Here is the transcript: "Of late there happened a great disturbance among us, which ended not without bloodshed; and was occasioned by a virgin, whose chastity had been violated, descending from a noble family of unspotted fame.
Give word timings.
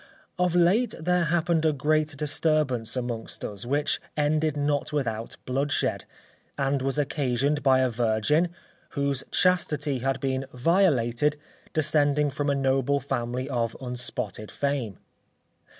"Of 0.39 0.55
late 0.55 0.95
there 0.99 1.25
happened 1.25 1.63
a 1.63 1.71
great 1.71 2.17
disturbance 2.17 2.95
among 2.97 3.25
us, 3.45 3.65
which 3.67 4.01
ended 4.17 4.57
not 4.57 4.91
without 4.91 5.37
bloodshed; 5.45 6.05
and 6.57 6.81
was 6.81 6.97
occasioned 6.97 7.61
by 7.61 7.81
a 7.81 7.89
virgin, 7.91 8.49
whose 8.97 9.23
chastity 9.29 9.99
had 9.99 10.19
been 10.19 10.47
violated, 10.53 11.37
descending 11.73 12.31
from 12.31 12.49
a 12.49 12.55
noble 12.55 12.99
family 12.99 13.47
of 13.47 13.77
unspotted 13.79 14.49
fame. 14.49 14.97